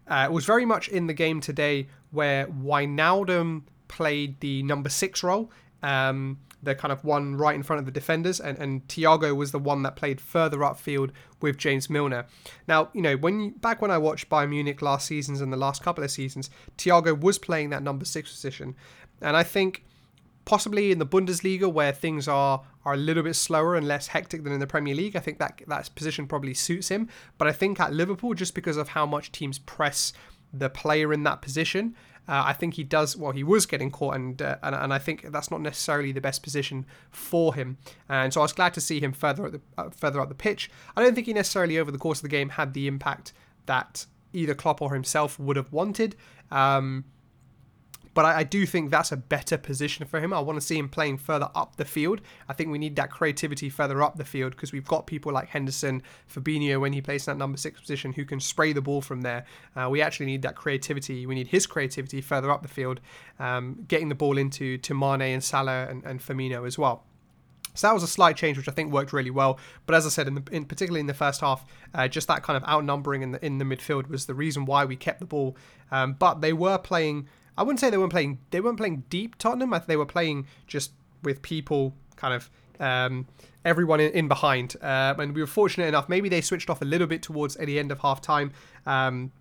Uh, 0.07 0.27
it 0.29 0.31
was 0.31 0.45
very 0.45 0.65
much 0.65 0.87
in 0.89 1.07
the 1.07 1.13
game 1.13 1.41
today 1.41 1.87
where 2.11 2.47
Wijnaldum 2.47 3.63
played 3.87 4.39
the 4.41 4.63
number 4.63 4.89
six 4.89 5.23
role. 5.23 5.51
Um, 5.83 6.39
the 6.63 6.75
kind 6.75 6.91
of 6.91 7.03
one 7.03 7.35
right 7.35 7.55
in 7.55 7.63
front 7.63 7.79
of 7.79 7.85
the 7.85 7.91
defenders, 7.91 8.39
and, 8.39 8.57
and 8.57 8.87
Thiago 8.87 9.35
was 9.35 9.51
the 9.51 9.59
one 9.59 9.83
that 9.83 9.95
played 9.95 10.19
further 10.19 10.57
upfield 10.59 11.11
with 11.41 11.57
James 11.57 11.89
Milner. 11.89 12.25
Now, 12.67 12.89
you 12.93 13.01
know, 13.01 13.15
when 13.15 13.39
you, 13.39 13.51
back 13.51 13.81
when 13.81 13.91
I 13.91 13.97
watched 13.97 14.29
Bayern 14.29 14.49
Munich 14.49 14.81
last 14.81 15.05
seasons 15.05 15.41
and 15.41 15.53
the 15.53 15.57
last 15.57 15.83
couple 15.83 16.03
of 16.03 16.11
seasons, 16.11 16.49
Thiago 16.77 17.19
was 17.19 17.37
playing 17.37 17.69
that 17.69 17.83
number 17.83 18.05
six 18.05 18.31
position, 18.31 18.75
and 19.21 19.37
I 19.37 19.43
think 19.43 19.83
possibly 20.45 20.91
in 20.91 20.97
the 20.97 21.05
Bundesliga 21.05 21.71
where 21.71 21.91
things 21.91 22.27
are 22.27 22.63
are 22.85 22.93
a 22.93 22.97
little 22.97 23.21
bit 23.23 23.35
slower 23.35 23.75
and 23.75 23.85
less 23.85 24.07
hectic 24.07 24.45
than 24.45 24.53
in 24.53 24.61
the 24.61 24.67
Premier 24.67 24.95
League, 24.95 25.15
I 25.17 25.19
think 25.19 25.39
that 25.39 25.61
that 25.67 25.93
position 25.93 26.25
probably 26.25 26.53
suits 26.53 26.87
him. 26.87 27.09
But 27.37 27.49
I 27.49 27.51
think 27.51 27.81
at 27.81 27.91
Liverpool, 27.91 28.33
just 28.33 28.55
because 28.55 28.77
of 28.77 28.87
how 28.87 29.05
much 29.05 29.33
teams 29.33 29.59
press 29.59 30.13
the 30.53 30.69
player 30.69 31.11
in 31.11 31.23
that 31.23 31.41
position, 31.41 31.95
uh, 32.27 32.43
I 32.45 32.53
think 32.53 32.73
he 32.73 32.83
does 32.83 33.15
well. 33.15 33.31
He 33.31 33.43
was 33.43 33.65
getting 33.65 33.89
caught, 33.91 34.15
and, 34.15 34.41
uh, 34.41 34.57
and 34.63 34.75
and 34.75 34.93
I 34.93 34.99
think 34.99 35.31
that's 35.31 35.49
not 35.49 35.61
necessarily 35.61 36.11
the 36.11 36.21
best 36.21 36.43
position 36.43 36.85
for 37.09 37.55
him. 37.55 37.77
And 38.09 38.33
so 38.33 38.41
I 38.41 38.43
was 38.43 38.53
glad 38.53 38.73
to 38.73 38.81
see 38.81 38.99
him 38.99 39.13
further 39.13 39.49
the 39.49 39.61
uh, 39.77 39.89
further 39.89 40.19
up 40.19 40.29
the 40.29 40.35
pitch. 40.35 40.69
I 40.95 41.01
don't 41.01 41.15
think 41.15 41.27
he 41.27 41.33
necessarily 41.33 41.79
over 41.79 41.91
the 41.91 41.97
course 41.97 42.19
of 42.19 42.23
the 42.23 42.29
game 42.29 42.49
had 42.49 42.73
the 42.73 42.87
impact 42.87 43.33
that 43.65 44.05
either 44.33 44.53
Klopp 44.53 44.81
or 44.81 44.93
himself 44.93 45.39
would 45.39 45.55
have 45.55 45.71
wanted. 45.71 46.15
Um, 46.51 47.05
but 48.17 48.25
I, 48.25 48.39
I, 48.39 48.43
do 48.43 48.65
think 48.65 48.89
that's 48.89 49.11
a 49.11 49.15
better 49.15 49.59
position 49.59 50.07
for 50.07 50.19
him. 50.19 50.33
I 50.33 50.39
want 50.39 50.59
to 50.59 50.65
see 50.65 50.75
him 50.75 50.89
playing 50.89 51.19
further 51.19 51.51
up 51.53 51.75
the 51.75 51.85
field. 51.85 52.19
I 52.49 52.53
think 52.53 52.71
we 52.71 52.79
need 52.79 52.95
that 52.95 53.11
creativity 53.11 53.69
further 53.69 54.01
up 54.01 54.17
the 54.17 54.25
field 54.25 54.53
because 54.53 54.71
we've 54.73 54.87
got 54.87 55.05
people 55.05 55.31
like 55.31 55.49
Henderson, 55.49 56.01
Fabinho 56.27 56.81
when 56.81 56.93
he 56.93 56.99
plays 56.99 57.27
in 57.27 57.33
that 57.33 57.37
number 57.37 57.59
six 57.59 57.79
position 57.79 58.13
who 58.13 58.25
can 58.25 58.39
spray 58.39 58.73
the 58.73 58.81
ball 58.81 59.01
from 59.01 59.21
there. 59.21 59.45
Uh, 59.75 59.87
we 59.91 60.01
actually 60.01 60.25
need 60.25 60.41
that 60.41 60.55
creativity. 60.55 61.27
We 61.27 61.35
need 61.35 61.49
his 61.49 61.67
creativity 61.67 62.19
further 62.21 62.49
up 62.49 62.63
the 62.63 62.67
field, 62.67 63.01
um, 63.37 63.85
getting 63.87 64.09
the 64.09 64.15
ball 64.15 64.39
into 64.39 64.79
to 64.79 64.95
Mane 64.95 65.21
and 65.21 65.43
Salah 65.43 65.85
and, 65.87 66.03
and 66.03 66.19
Firmino 66.19 66.65
as 66.65 66.75
well. 66.75 67.03
So 67.75 67.85
that 67.85 67.93
was 67.93 68.01
a 68.01 68.07
slight 68.07 68.35
change, 68.35 68.57
which 68.57 68.67
I 68.67 68.71
think 68.71 68.91
worked 68.91 69.13
really 69.13 69.29
well. 69.29 69.59
But 69.85 69.93
as 69.93 70.07
I 70.07 70.09
said, 70.09 70.27
in, 70.27 70.33
the, 70.33 70.43
in 70.51 70.65
particularly 70.65 71.01
in 71.01 71.05
the 71.05 71.13
first 71.13 71.41
half, 71.41 71.63
uh, 71.93 72.07
just 72.07 72.27
that 72.29 72.41
kind 72.41 72.57
of 72.57 72.67
outnumbering 72.67 73.21
in 73.21 73.33
the 73.33 73.45
in 73.45 73.59
the 73.59 73.65
midfield 73.65 74.09
was 74.09 74.25
the 74.25 74.33
reason 74.33 74.65
why 74.65 74.85
we 74.85 74.95
kept 74.95 75.19
the 75.19 75.27
ball. 75.27 75.55
Um, 75.91 76.13
but 76.13 76.41
they 76.41 76.51
were 76.51 76.79
playing 76.79 77.27
I 77.57 77.63
wouldn't 77.63 77.79
say 77.79 77.89
they 77.89 77.97
weren't 77.97 78.11
playing. 78.11 78.39
They 78.51 78.61
weren't 78.61 78.77
playing 78.77 79.03
deep 79.09 79.37
Tottenham. 79.37 79.73
They 79.87 79.97
were 79.97 80.05
playing 80.05 80.47
just 80.67 80.91
with 81.23 81.41
people 81.41 81.93
kind 82.15 82.33
of 82.33 82.49
um, 82.79 83.27
everyone 83.65 83.99
in, 83.99 84.11
in 84.11 84.27
behind. 84.27 84.75
Uh, 84.81 85.15
and 85.17 85.33
we 85.33 85.41
were 85.41 85.47
fortunate 85.47 85.87
enough. 85.87 86.07
Maybe 86.07 86.29
they 86.29 86.41
switched 86.41 86.69
off 86.69 86.81
a 86.81 86.85
little 86.85 87.07
bit 87.07 87.21
towards 87.21 87.55
the 87.55 87.79
end 87.79 87.91
of 87.91 87.99
half 87.99 88.21
time. 88.21 88.51
Um, 88.85 89.31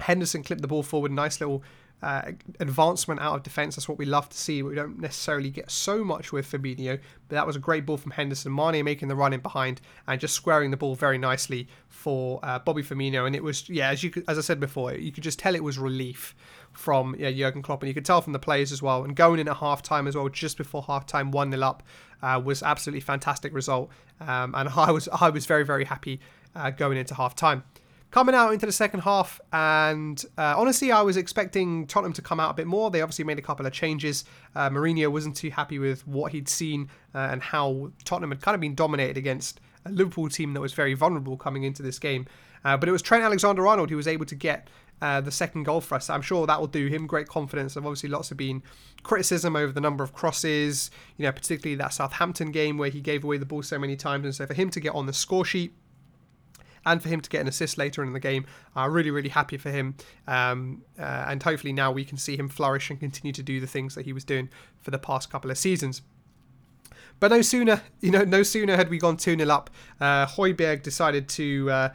Henderson 0.00 0.42
clipped 0.42 0.62
the 0.62 0.68
ball 0.68 0.82
forward. 0.82 1.12
Nice 1.12 1.40
little 1.40 1.62
uh, 2.02 2.32
advancement 2.58 3.20
out 3.20 3.36
of 3.36 3.42
defence. 3.42 3.76
That's 3.76 3.88
what 3.88 3.96
we 3.96 4.04
love 4.04 4.28
to 4.28 4.36
see. 4.36 4.62
We 4.62 4.74
don't 4.74 4.98
necessarily 4.98 5.50
get 5.50 5.70
so 5.70 6.02
much 6.02 6.32
with 6.32 6.50
Fabinho, 6.50 6.98
but 7.28 7.36
that 7.36 7.46
was 7.46 7.54
a 7.54 7.60
great 7.60 7.86
ball 7.86 7.96
from 7.96 8.10
Henderson. 8.10 8.54
Mane 8.54 8.84
making 8.84 9.08
the 9.08 9.14
run 9.14 9.32
in 9.32 9.40
behind 9.40 9.80
and 10.08 10.20
just 10.20 10.34
squaring 10.34 10.72
the 10.72 10.76
ball 10.76 10.96
very 10.96 11.18
nicely 11.18 11.68
for 11.88 12.40
uh, 12.42 12.58
Bobby 12.58 12.82
Firmino. 12.82 13.26
And 13.26 13.36
it 13.36 13.42
was, 13.42 13.68
yeah, 13.68 13.90
as 13.90 14.02
you 14.02 14.12
as 14.26 14.36
I 14.36 14.40
said 14.40 14.58
before, 14.58 14.92
you 14.94 15.12
could 15.12 15.22
just 15.22 15.38
tell 15.38 15.54
it 15.54 15.62
was 15.62 15.78
relief 15.78 16.34
from 16.72 17.14
yeah, 17.18 17.30
Jurgen 17.30 17.62
Klopp, 17.62 17.82
and 17.82 17.88
you 17.88 17.94
could 17.94 18.04
tell 18.04 18.20
from 18.20 18.32
the 18.32 18.38
players 18.40 18.72
as 18.72 18.82
well. 18.82 19.04
And 19.04 19.14
going 19.14 19.38
in 19.38 19.48
at 19.48 19.58
half 19.58 19.82
time 19.82 20.08
as 20.08 20.16
well, 20.16 20.28
just 20.28 20.56
before 20.56 20.82
half 20.82 21.06
time, 21.06 21.30
one 21.30 21.52
0 21.52 21.62
up, 21.62 21.84
uh, 22.22 22.40
was 22.44 22.62
absolutely 22.62 23.00
fantastic 23.00 23.54
result. 23.54 23.90
Um, 24.20 24.54
and 24.56 24.68
I 24.76 24.90
was 24.90 25.08
I 25.08 25.30
was 25.30 25.46
very 25.46 25.64
very 25.64 25.84
happy 25.84 26.20
uh, 26.56 26.70
going 26.70 26.98
into 26.98 27.14
half 27.14 27.36
time. 27.36 27.62
Coming 28.12 28.34
out 28.34 28.52
into 28.52 28.66
the 28.66 28.72
second 28.72 29.00
half, 29.00 29.40
and 29.54 30.22
uh, 30.36 30.54
honestly, 30.58 30.92
I 30.92 31.00
was 31.00 31.16
expecting 31.16 31.86
Tottenham 31.86 32.12
to 32.12 32.20
come 32.20 32.40
out 32.40 32.50
a 32.50 32.54
bit 32.54 32.66
more. 32.66 32.90
They 32.90 33.00
obviously 33.00 33.24
made 33.24 33.38
a 33.38 33.42
couple 33.42 33.64
of 33.64 33.72
changes. 33.72 34.26
Uh, 34.54 34.68
Mourinho 34.68 35.10
wasn't 35.10 35.34
too 35.34 35.48
happy 35.48 35.78
with 35.78 36.06
what 36.06 36.30
he'd 36.32 36.46
seen 36.46 36.90
uh, 37.14 37.28
and 37.30 37.42
how 37.42 37.90
Tottenham 38.04 38.30
had 38.30 38.42
kind 38.42 38.54
of 38.54 38.60
been 38.60 38.74
dominated 38.74 39.16
against 39.16 39.60
a 39.86 39.90
Liverpool 39.90 40.28
team 40.28 40.52
that 40.52 40.60
was 40.60 40.74
very 40.74 40.92
vulnerable 40.92 41.38
coming 41.38 41.62
into 41.62 41.82
this 41.82 41.98
game. 41.98 42.26
Uh, 42.66 42.76
but 42.76 42.86
it 42.86 42.92
was 42.92 43.00
Trent 43.00 43.24
Alexander 43.24 43.66
Arnold 43.66 43.88
who 43.88 43.96
was 43.96 44.06
able 44.06 44.26
to 44.26 44.34
get 44.34 44.68
uh, 45.00 45.22
the 45.22 45.30
second 45.30 45.62
goal 45.62 45.80
for 45.80 45.94
us. 45.94 46.10
I'm 46.10 46.20
sure 46.20 46.46
that 46.46 46.60
will 46.60 46.66
do 46.66 46.88
him 46.88 47.06
great 47.06 47.28
confidence. 47.28 47.72
There's 47.72 47.86
obviously 47.86 48.10
lots 48.10 48.30
of 48.30 48.36
been 48.36 48.62
criticism 49.02 49.56
over 49.56 49.72
the 49.72 49.80
number 49.80 50.04
of 50.04 50.12
crosses, 50.12 50.90
you 51.16 51.24
know, 51.24 51.32
particularly 51.32 51.76
that 51.76 51.94
Southampton 51.94 52.52
game 52.52 52.76
where 52.76 52.90
he 52.90 53.00
gave 53.00 53.24
away 53.24 53.38
the 53.38 53.46
ball 53.46 53.62
so 53.62 53.78
many 53.78 53.96
times. 53.96 54.26
And 54.26 54.34
so 54.34 54.46
for 54.46 54.52
him 54.52 54.68
to 54.68 54.80
get 54.80 54.94
on 54.94 55.06
the 55.06 55.14
score 55.14 55.46
sheet, 55.46 55.72
and 56.84 57.02
for 57.02 57.08
him 57.08 57.20
to 57.20 57.30
get 57.30 57.40
an 57.40 57.48
assist 57.48 57.78
later 57.78 58.02
in 58.02 58.12
the 58.12 58.20
game. 58.20 58.46
I'm 58.74 58.90
uh, 58.90 58.92
really, 58.92 59.10
really 59.10 59.28
happy 59.28 59.56
for 59.56 59.70
him. 59.70 59.94
Um, 60.26 60.82
uh, 60.98 61.26
and 61.28 61.42
hopefully 61.42 61.72
now 61.72 61.92
we 61.92 62.04
can 62.04 62.18
see 62.18 62.36
him 62.36 62.48
flourish 62.48 62.90
and 62.90 62.98
continue 62.98 63.32
to 63.32 63.42
do 63.42 63.60
the 63.60 63.66
things 63.66 63.94
that 63.94 64.04
he 64.04 64.12
was 64.12 64.24
doing 64.24 64.48
for 64.80 64.90
the 64.90 64.98
past 64.98 65.30
couple 65.30 65.50
of 65.50 65.58
seasons. 65.58 66.02
But 67.20 67.30
no 67.30 67.40
sooner, 67.40 67.82
you 68.00 68.10
know, 68.10 68.24
no 68.24 68.42
sooner 68.42 68.76
had 68.76 68.90
we 68.90 68.98
gone 68.98 69.16
2 69.16 69.36
0 69.36 69.48
up, 69.48 69.70
uh, 70.00 70.26
Højbjerg 70.26 70.82
decided 70.82 71.28
to 71.28 71.70
uh, 71.70 71.88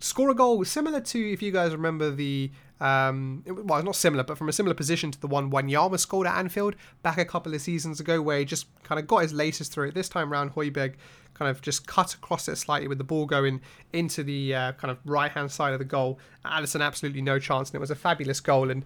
score 0.00 0.30
a 0.30 0.34
goal 0.34 0.64
similar 0.64 1.00
to, 1.00 1.32
if 1.32 1.42
you 1.42 1.52
guys 1.52 1.72
remember 1.72 2.10
the 2.10 2.50
um, 2.80 3.44
well, 3.46 3.82
not 3.82 3.94
similar, 3.94 4.24
but 4.24 4.38
from 4.38 4.48
a 4.48 4.52
similar 4.52 4.74
position 4.74 5.10
to 5.10 5.20
the 5.20 5.26
one 5.26 5.50
Wanyama 5.50 5.98
scored 5.98 6.26
at 6.26 6.38
Anfield 6.38 6.76
back 7.02 7.18
a 7.18 7.26
couple 7.26 7.52
of 7.54 7.60
seasons 7.60 8.00
ago, 8.00 8.22
where 8.22 8.38
he 8.38 8.44
just 8.46 8.66
kind 8.82 8.98
of 8.98 9.06
got 9.06 9.18
his 9.18 9.34
laces 9.34 9.68
through 9.68 9.88
it. 9.88 9.94
This 9.94 10.08
time 10.08 10.32
round, 10.32 10.54
Højbjerg 10.54 10.94
kind 11.34 11.50
of 11.50 11.60
just 11.60 11.86
cut 11.86 12.14
across 12.14 12.48
it 12.48 12.56
slightly 12.56 12.88
with 12.88 12.98
the 12.98 13.04
ball 13.04 13.26
going 13.26 13.60
into 13.92 14.22
the 14.22 14.54
uh, 14.54 14.72
kind 14.72 14.90
of 14.90 14.98
right 15.04 15.30
hand 15.30 15.50
side 15.50 15.74
of 15.74 15.78
the 15.78 15.84
goal. 15.84 16.18
Alisson 16.44 16.80
absolutely 16.80 17.20
no 17.20 17.38
chance, 17.38 17.68
and 17.68 17.74
it 17.76 17.80
was 17.80 17.90
a 17.90 17.94
fabulous 17.94 18.40
goal. 18.40 18.70
And 18.70 18.84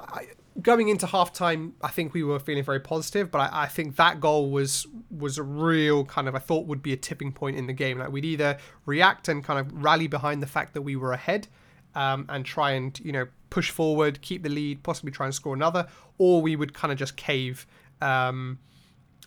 I, 0.00 0.28
going 0.60 0.88
into 0.88 1.06
half 1.06 1.32
time, 1.32 1.74
I 1.82 1.88
think 1.88 2.12
we 2.12 2.22
were 2.22 2.38
feeling 2.38 2.64
very 2.64 2.80
positive, 2.80 3.30
but 3.30 3.52
I, 3.52 3.62
I, 3.62 3.66
think 3.66 3.96
that 3.96 4.20
goal 4.20 4.50
was 4.50 4.86
was 5.10 5.38
a 5.38 5.42
real 5.42 6.04
kind 6.04 6.28
of 6.28 6.34
I 6.34 6.38
thought 6.38 6.66
would 6.66 6.82
be 6.82 6.92
a 6.92 6.96
tipping 6.96 7.32
point 7.32 7.56
in 7.56 7.66
the 7.66 7.72
game. 7.72 7.98
Like 7.98 8.10
we'd 8.10 8.24
either 8.24 8.58
react 8.84 9.28
and 9.28 9.44
kind 9.44 9.58
of 9.60 9.82
rally 9.82 10.06
behind 10.06 10.42
the 10.42 10.46
fact 10.46 10.74
that 10.74 10.82
we 10.82 10.96
were 10.96 11.12
ahead, 11.12 11.48
um, 11.94 12.26
and 12.28 12.44
try 12.44 12.72
and 12.72 12.98
you 13.00 13.12
know 13.12 13.26
push 13.48 13.70
forward, 13.70 14.20
keep 14.22 14.42
the 14.42 14.48
lead, 14.48 14.82
possibly 14.82 15.12
try 15.12 15.26
and 15.26 15.34
score 15.34 15.54
another, 15.54 15.86
or 16.18 16.42
we 16.42 16.56
would 16.56 16.74
kind 16.74 16.92
of 16.92 16.98
just 16.98 17.16
cave 17.16 17.66
um, 18.00 18.58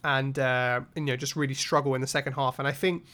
and 0.04 0.38
uh, 0.40 0.82
you 0.96 1.04
know 1.04 1.16
just 1.16 1.36
really 1.36 1.54
struggle 1.54 1.96
in 1.96 2.02
the 2.02 2.08
second 2.08 2.34
half. 2.34 2.60
And 2.60 2.68
I 2.68 2.72
think 2.72 3.06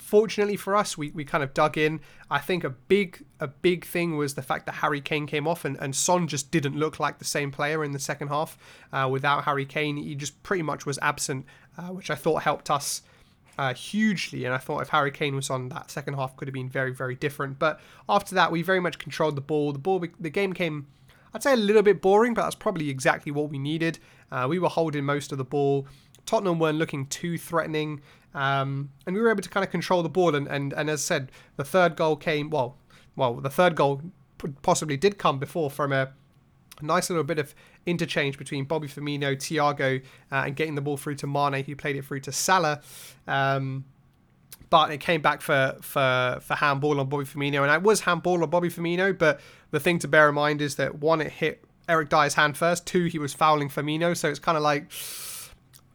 fortunately 0.00 0.56
for 0.56 0.74
us, 0.74 0.96
we, 0.96 1.10
we 1.10 1.24
kind 1.24 1.44
of 1.44 1.54
dug 1.54 1.76
in. 1.76 2.00
I 2.30 2.38
think 2.38 2.64
a 2.64 2.70
big 2.70 3.24
a 3.38 3.46
big 3.46 3.84
thing 3.84 4.16
was 4.16 4.34
the 4.34 4.42
fact 4.42 4.66
that 4.66 4.76
Harry 4.76 5.00
Kane 5.00 5.26
came 5.26 5.46
off 5.46 5.64
and, 5.64 5.76
and 5.80 5.94
Son 5.94 6.26
just 6.26 6.50
didn't 6.50 6.76
look 6.76 6.98
like 6.98 7.18
the 7.18 7.24
same 7.24 7.50
player 7.50 7.84
in 7.84 7.92
the 7.92 7.98
second 7.98 8.28
half. 8.28 8.58
Uh, 8.92 9.08
without 9.10 9.44
Harry 9.44 9.66
Kane, 9.66 9.96
he 9.96 10.14
just 10.14 10.42
pretty 10.42 10.62
much 10.62 10.86
was 10.86 10.98
absent, 11.02 11.44
uh, 11.76 11.88
which 11.88 12.10
I 12.10 12.14
thought 12.14 12.42
helped 12.42 12.70
us 12.70 13.02
uh, 13.58 13.74
hugely. 13.74 14.44
And 14.44 14.54
I 14.54 14.58
thought 14.58 14.80
if 14.80 14.88
Harry 14.88 15.10
Kane 15.10 15.36
was 15.36 15.50
on, 15.50 15.68
that 15.68 15.90
second 15.90 16.14
half 16.14 16.36
could 16.36 16.48
have 16.48 16.54
been 16.54 16.68
very, 16.68 16.92
very 16.92 17.14
different. 17.14 17.58
But 17.58 17.80
after 18.08 18.34
that, 18.34 18.50
we 18.50 18.62
very 18.62 18.80
much 18.80 18.98
controlled 18.98 19.36
the 19.36 19.42
ball. 19.42 19.72
The 19.72 19.78
ball, 19.78 20.04
the 20.18 20.30
game 20.30 20.52
came, 20.52 20.86
I'd 21.34 21.42
say, 21.42 21.52
a 21.52 21.56
little 21.56 21.82
bit 21.82 22.00
boring, 22.00 22.34
but 22.34 22.42
that's 22.42 22.54
probably 22.54 22.88
exactly 22.88 23.32
what 23.32 23.50
we 23.50 23.58
needed. 23.58 23.98
Uh, 24.32 24.46
we 24.48 24.58
were 24.58 24.68
holding 24.68 25.04
most 25.04 25.30
of 25.30 25.38
the 25.38 25.44
ball. 25.44 25.86
Tottenham 26.26 26.58
weren't 26.58 26.78
looking 26.78 27.06
too 27.06 27.36
threatening, 27.36 28.00
um, 28.34 28.90
and 29.06 29.14
we 29.16 29.22
were 29.22 29.30
able 29.30 29.42
to 29.42 29.48
kind 29.48 29.64
of 29.64 29.70
control 29.70 30.02
the 30.02 30.08
ball. 30.08 30.34
And, 30.34 30.46
and 30.46 30.72
and 30.72 30.88
as 30.90 31.00
I 31.00 31.02
said, 31.02 31.32
the 31.56 31.64
third 31.64 31.96
goal 31.96 32.16
came. 32.16 32.50
Well, 32.50 32.76
well, 33.16 33.34
the 33.34 33.50
third 33.50 33.74
goal 33.74 34.02
possibly 34.62 34.96
did 34.96 35.18
come 35.18 35.38
before 35.38 35.70
from 35.70 35.92
a 35.92 36.12
nice 36.80 37.10
little 37.10 37.24
bit 37.24 37.38
of 37.38 37.54
interchange 37.86 38.38
between 38.38 38.64
Bobby 38.64 38.88
Firmino, 38.88 39.36
Thiago, 39.36 40.02
uh, 40.32 40.44
and 40.46 40.56
getting 40.56 40.74
the 40.74 40.80
ball 40.80 40.96
through 40.96 41.16
to 41.16 41.26
Mane, 41.26 41.64
who 41.64 41.76
played 41.76 41.96
it 41.96 42.04
through 42.04 42.20
to 42.20 42.32
Salah. 42.32 42.80
Um, 43.26 43.84
but 44.70 44.92
it 44.92 44.98
came 44.98 45.20
back 45.20 45.42
for 45.42 45.76
for 45.80 46.38
for 46.40 46.54
handball 46.54 47.00
on 47.00 47.08
Bobby 47.08 47.24
Firmino, 47.24 47.62
and 47.62 47.72
it 47.72 47.82
was 47.82 48.00
handball 48.00 48.42
on 48.42 48.50
Bobby 48.50 48.68
Firmino. 48.68 49.16
But 49.16 49.40
the 49.70 49.80
thing 49.80 49.98
to 50.00 50.08
bear 50.08 50.28
in 50.28 50.34
mind 50.34 50.62
is 50.62 50.76
that 50.76 50.96
one, 51.00 51.20
it 51.20 51.32
hit 51.32 51.64
Eric 51.88 52.08
Dier's 52.08 52.34
hand 52.34 52.56
first. 52.56 52.86
Two, 52.86 53.06
he 53.06 53.18
was 53.18 53.34
fouling 53.34 53.68
Firmino, 53.68 54.16
so 54.16 54.28
it's 54.28 54.38
kind 54.38 54.56
of 54.56 54.62
like 54.62 54.90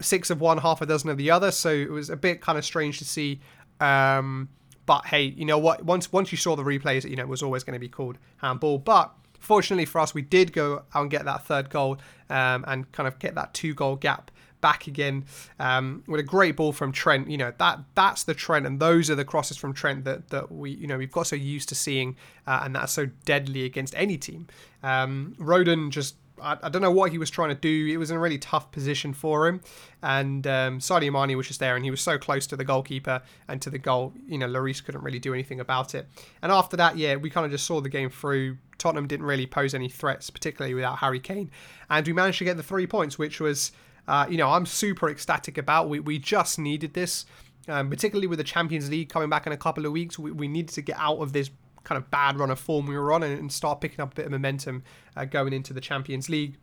six 0.01 0.29
of 0.29 0.41
one, 0.41 0.57
half 0.57 0.81
a 0.81 0.85
dozen 0.85 1.09
of 1.09 1.17
the 1.17 1.31
other. 1.31 1.51
So 1.51 1.69
it 1.69 1.89
was 1.89 2.09
a 2.09 2.17
bit 2.17 2.41
kind 2.41 2.57
of 2.57 2.65
strange 2.65 2.99
to 2.99 3.05
see. 3.05 3.39
Um, 3.79 4.49
but 4.85 5.05
hey, 5.07 5.23
you 5.23 5.45
know 5.45 5.57
what? 5.57 5.83
Once 5.83 6.11
once 6.11 6.31
you 6.31 6.37
saw 6.37 6.55
the 6.55 6.63
replays, 6.63 7.09
you 7.09 7.15
know 7.15 7.23
it 7.23 7.29
was 7.29 7.43
always 7.43 7.63
going 7.63 7.73
to 7.73 7.79
be 7.79 7.89
called 7.89 8.17
handball. 8.37 8.77
But 8.77 9.11
fortunately 9.39 9.85
for 9.85 9.99
us, 9.99 10.13
we 10.13 10.21
did 10.21 10.53
go 10.53 10.83
out 10.93 11.01
and 11.01 11.11
get 11.11 11.25
that 11.25 11.45
third 11.45 11.69
goal 11.69 11.97
um, 12.29 12.65
and 12.67 12.91
kind 12.91 13.07
of 13.07 13.19
get 13.19 13.35
that 13.35 13.53
two 13.53 13.73
goal 13.73 13.95
gap 13.95 14.31
back 14.61 14.87
again 14.87 15.25
um, 15.59 16.03
with 16.07 16.19
a 16.19 16.23
great 16.23 16.55
ball 16.55 16.71
from 16.71 16.91
Trent. 16.91 17.29
You 17.29 17.37
know 17.37 17.53
that 17.57 17.79
that's 17.95 18.23
the 18.23 18.33
Trent, 18.33 18.65
and 18.65 18.79
those 18.79 19.09
are 19.09 19.15
the 19.15 19.25
crosses 19.25 19.57
from 19.57 19.73
Trent 19.73 20.05
that 20.05 20.29
that 20.29 20.51
we 20.51 20.71
you 20.71 20.87
know 20.87 20.97
we've 20.97 21.11
got 21.11 21.27
so 21.27 21.35
used 21.35 21.69
to 21.69 21.75
seeing, 21.75 22.15
uh, 22.45 22.61
and 22.63 22.75
that's 22.75 22.93
so 22.93 23.07
deadly 23.25 23.65
against 23.65 23.95
any 23.95 24.17
team. 24.17 24.47
Um, 24.83 25.35
Rodon 25.39 25.89
just. 25.89 26.15
I, 26.41 26.57
I, 26.63 26.69
don't 26.69 26.81
know 26.81 26.91
what 26.91 27.11
he 27.11 27.17
was 27.17 27.29
trying 27.29 27.49
to 27.49 27.55
do. 27.55 27.87
It 27.87 27.97
was 27.97 28.11
in 28.11 28.17
a 28.17 28.19
really 28.19 28.37
tough 28.37 28.71
position 28.71 29.13
for 29.13 29.47
him, 29.47 29.61
and 30.01 30.45
um, 30.47 30.79
Sadio 30.79 31.11
Mane 31.11 31.35
was 31.37 31.47
just 31.47 31.59
there, 31.59 31.75
and 31.75 31.85
he 31.85 31.91
was 31.91 32.01
so 32.01 32.17
close 32.17 32.45
to 32.47 32.55
the 32.55 32.63
goalkeeper 32.63 33.21
and 33.47 33.61
to 33.61 33.69
the 33.69 33.79
goal. 33.79 34.13
You 34.27 34.37
know, 34.37 34.47
Lloris 34.47 34.83
couldn't 34.83 35.01
really 35.01 35.19
do 35.19 35.33
anything 35.33 35.59
about 35.59 35.95
it. 35.95 36.07
And 36.41 36.51
after 36.51 36.77
that, 36.77 36.97
yeah, 36.97 37.15
we 37.15 37.29
kind 37.29 37.45
of 37.45 37.51
just 37.51 37.65
saw 37.65 37.81
the 37.81 37.89
game 37.89 38.09
through. 38.09 38.57
Tottenham 38.77 39.07
didn't 39.07 39.25
really 39.25 39.45
pose 39.45 39.73
any 39.73 39.87
threats, 39.87 40.29
particularly 40.29 40.73
without 40.73 40.99
Harry 40.99 41.19
Kane, 41.19 41.49
and 41.89 42.05
we 42.05 42.13
managed 42.13 42.39
to 42.39 42.45
get 42.45 42.57
the 42.57 42.63
three 42.63 42.87
points, 42.87 43.17
which 43.17 43.39
was 43.39 43.71
uh, 44.07 44.27
you 44.29 44.37
know, 44.37 44.49
I'm 44.49 44.65
super 44.65 45.09
ecstatic 45.09 45.57
about. 45.57 45.89
We, 45.89 45.99
we 45.99 46.19
just 46.19 46.59
needed 46.59 46.93
this, 46.93 47.25
um, 47.67 47.89
particularly 47.89 48.27
with 48.27 48.37
the 48.37 48.43
Champions 48.43 48.89
League 48.89 49.09
coming 49.09 49.29
back 49.29 49.47
in 49.47 49.53
a 49.53 49.57
couple 49.57 49.85
of 49.85 49.91
weeks. 49.91 50.19
We, 50.19 50.31
we 50.31 50.47
needed 50.47 50.73
to 50.75 50.81
get 50.81 50.97
out 50.99 51.17
of 51.17 51.33
this 51.33 51.49
kind 51.85 51.97
of 51.97 52.11
bad 52.11 52.37
run 52.37 52.51
of 52.51 52.59
form 52.59 52.85
we 52.85 52.97
were 52.97 53.13
on 53.13 53.23
and, 53.23 53.39
and 53.39 53.51
start 53.51 53.79
picking 53.79 54.01
up 54.01 54.11
a 54.11 54.15
bit 54.15 54.25
of 54.25 54.31
momentum 54.31 54.83
uh, 55.15 55.23
going 55.23 55.53
into 55.53 55.71
the 55.71 55.81
Champions 55.81 56.27
League. 56.27 56.57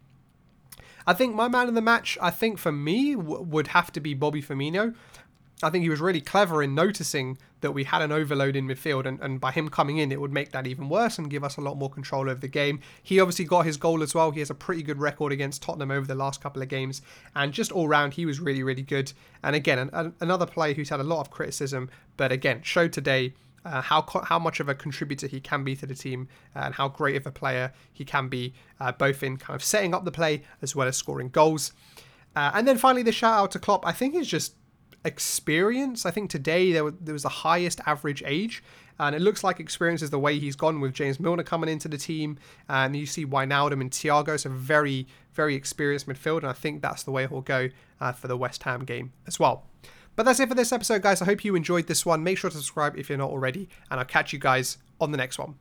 I 1.06 1.14
think 1.14 1.34
my 1.34 1.48
man 1.48 1.68
of 1.68 1.74
the 1.74 1.80
match, 1.80 2.18
I 2.20 2.30
think 2.30 2.58
for 2.58 2.70
me, 2.70 3.14
w- 3.14 3.42
would 3.42 3.68
have 3.68 3.90
to 3.92 4.00
be 4.00 4.14
Bobby 4.14 4.42
Firmino. 4.42 4.94
I 5.64 5.70
think 5.70 5.82
he 5.82 5.90
was 5.90 6.00
really 6.00 6.20
clever 6.20 6.62
in 6.62 6.74
noticing 6.74 7.38
that 7.60 7.70
we 7.70 7.84
had 7.84 8.02
an 8.02 8.10
overload 8.10 8.56
in 8.56 8.66
midfield, 8.66 9.06
and, 9.06 9.20
and 9.20 9.40
by 9.40 9.52
him 9.52 9.68
coming 9.68 9.98
in, 9.98 10.10
it 10.10 10.20
would 10.20 10.32
make 10.32 10.50
that 10.50 10.66
even 10.66 10.88
worse 10.88 11.18
and 11.18 11.30
give 11.30 11.44
us 11.44 11.56
a 11.56 11.60
lot 11.60 11.76
more 11.76 11.88
control 11.88 12.28
over 12.28 12.40
the 12.40 12.48
game. 12.48 12.80
He 13.00 13.20
obviously 13.20 13.44
got 13.44 13.64
his 13.64 13.76
goal 13.76 14.02
as 14.02 14.14
well. 14.14 14.32
He 14.32 14.40
has 14.40 14.50
a 14.50 14.54
pretty 14.54 14.82
good 14.82 14.98
record 14.98 15.32
against 15.32 15.62
Tottenham 15.62 15.92
over 15.92 16.06
the 16.06 16.16
last 16.16 16.40
couple 16.40 16.62
of 16.62 16.68
games, 16.68 17.00
and 17.36 17.52
just 17.52 17.70
all 17.70 17.86
round, 17.86 18.14
he 18.14 18.26
was 18.26 18.40
really, 18.40 18.64
really 18.64 18.82
good. 18.82 19.12
And 19.44 19.54
again, 19.54 19.90
an, 19.92 20.14
another 20.18 20.46
player 20.46 20.74
who's 20.74 20.88
had 20.88 21.00
a 21.00 21.04
lot 21.04 21.20
of 21.20 21.30
criticism, 21.30 21.90
but 22.16 22.32
again, 22.32 22.62
showed 22.62 22.92
today 22.92 23.34
uh, 23.64 23.80
how 23.80 24.04
how 24.24 24.38
much 24.38 24.60
of 24.60 24.68
a 24.68 24.74
contributor 24.74 25.26
he 25.26 25.40
can 25.40 25.64
be 25.64 25.76
to 25.76 25.86
the 25.86 25.94
team 25.94 26.28
and 26.54 26.74
how 26.74 26.88
great 26.88 27.16
of 27.16 27.26
a 27.26 27.30
player 27.30 27.72
he 27.92 28.04
can 28.04 28.28
be, 28.28 28.54
uh, 28.80 28.92
both 28.92 29.22
in 29.22 29.36
kind 29.36 29.54
of 29.54 29.62
setting 29.62 29.94
up 29.94 30.04
the 30.04 30.12
play 30.12 30.42
as 30.60 30.74
well 30.74 30.88
as 30.88 30.96
scoring 30.96 31.28
goals. 31.28 31.72
Uh, 32.34 32.50
and 32.54 32.66
then 32.66 32.78
finally, 32.78 33.02
the 33.02 33.12
shout 33.12 33.34
out 33.34 33.50
to 33.50 33.58
Klopp. 33.58 33.86
I 33.86 33.92
think 33.92 34.14
he's 34.14 34.26
just 34.26 34.54
experience. 35.04 36.06
I 36.06 36.10
think 36.10 36.30
today 36.30 36.72
there, 36.72 36.90
there 36.90 37.12
was 37.12 37.24
the 37.24 37.28
highest 37.28 37.80
average 37.86 38.22
age, 38.24 38.62
and 38.98 39.14
it 39.14 39.20
looks 39.20 39.44
like 39.44 39.60
experience 39.60 40.02
is 40.02 40.10
the 40.10 40.18
way 40.18 40.38
he's 40.38 40.56
gone 40.56 40.80
with 40.80 40.94
James 40.94 41.20
Milner 41.20 41.42
coming 41.42 41.68
into 41.68 41.88
the 41.88 41.98
team, 41.98 42.38
and 42.68 42.96
you 42.96 43.06
see 43.06 43.26
Wijnaldum 43.26 43.80
and 43.80 43.90
Thiago, 43.90 44.38
so 44.38 44.50
very 44.50 45.06
very 45.32 45.54
experienced 45.54 46.06
midfield, 46.06 46.38
and 46.38 46.48
I 46.48 46.52
think 46.52 46.82
that's 46.82 47.02
the 47.02 47.10
way 47.10 47.26
he'll 47.26 47.40
go 47.40 47.70
uh, 48.00 48.12
for 48.12 48.28
the 48.28 48.36
West 48.36 48.62
Ham 48.64 48.84
game 48.84 49.12
as 49.26 49.40
well. 49.40 49.64
But 50.14 50.24
that's 50.24 50.40
it 50.40 50.48
for 50.48 50.54
this 50.54 50.72
episode, 50.72 51.02
guys. 51.02 51.22
I 51.22 51.24
hope 51.24 51.44
you 51.44 51.54
enjoyed 51.54 51.86
this 51.86 52.04
one. 52.04 52.22
Make 52.22 52.38
sure 52.38 52.50
to 52.50 52.56
subscribe 52.56 52.96
if 52.98 53.08
you're 53.08 53.18
not 53.18 53.30
already, 53.30 53.68
and 53.90 53.98
I'll 53.98 54.06
catch 54.06 54.32
you 54.32 54.38
guys 54.38 54.78
on 55.00 55.10
the 55.10 55.16
next 55.16 55.38
one. 55.38 55.50